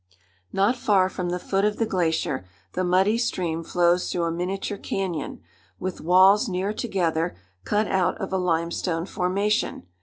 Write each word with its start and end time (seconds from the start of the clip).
Not 0.51 0.75
far 0.75 1.09
from 1.09 1.29
the 1.29 1.37
foot 1.37 1.63
of 1.63 1.77
the 1.77 1.85
glacier 1.85 2.43
the 2.73 2.83
muddy 2.83 3.19
stream 3.19 3.63
flows 3.63 4.11
through 4.11 4.23
a 4.23 4.31
miniature 4.31 4.79
canyon, 4.79 5.41
with 5.77 6.01
walls 6.01 6.49
near 6.49 6.73
together, 6.73 7.35
cut 7.65 7.85
out 7.87 8.17
of 8.19 8.33
a 8.33 8.37
limestone 8.37 9.05
formation. 9.05 9.83